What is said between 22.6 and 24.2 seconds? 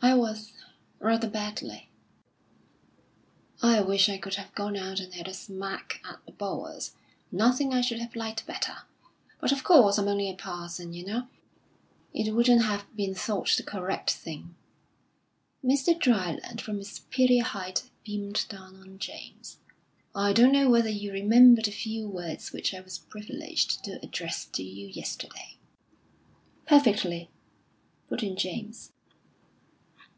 I was privileged to